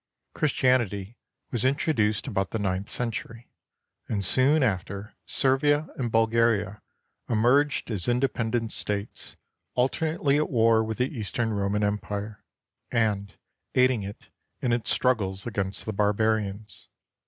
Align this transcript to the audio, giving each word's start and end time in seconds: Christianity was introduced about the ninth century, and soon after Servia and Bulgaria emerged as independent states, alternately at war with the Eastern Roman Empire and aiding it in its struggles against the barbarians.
Christianity 0.33 1.15
was 1.51 1.63
introduced 1.63 2.25
about 2.25 2.49
the 2.49 2.57
ninth 2.57 2.89
century, 2.89 3.51
and 4.09 4.25
soon 4.25 4.63
after 4.63 5.13
Servia 5.27 5.89
and 5.95 6.11
Bulgaria 6.11 6.81
emerged 7.29 7.91
as 7.91 8.07
independent 8.07 8.71
states, 8.71 9.35
alternately 9.75 10.37
at 10.37 10.49
war 10.49 10.83
with 10.83 10.97
the 10.97 11.15
Eastern 11.15 11.53
Roman 11.53 11.83
Empire 11.83 12.43
and 12.89 13.35
aiding 13.75 14.01
it 14.01 14.29
in 14.59 14.73
its 14.73 14.89
struggles 14.89 15.45
against 15.45 15.85
the 15.85 15.93
barbarians. 15.93 16.87